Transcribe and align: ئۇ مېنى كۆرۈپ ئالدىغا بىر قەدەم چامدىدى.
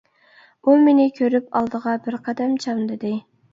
ئۇ 0.69 0.73
مېنى 0.87 1.05
كۆرۈپ 1.19 1.53
ئالدىغا 1.61 1.95
بىر 2.09 2.19
قەدەم 2.31 2.59
چامدىدى. 2.67 3.15